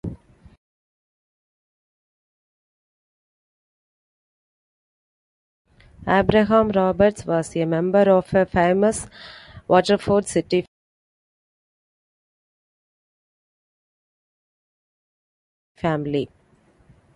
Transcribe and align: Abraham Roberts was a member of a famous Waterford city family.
Abraham 6.07 6.69
Roberts 6.69 7.23
was 7.27 7.55
a 7.55 7.65
member 7.65 8.09
of 8.09 8.33
a 8.33 8.47
famous 8.47 9.05
Waterford 9.67 10.25
city 10.25 10.65
family. 15.75 16.27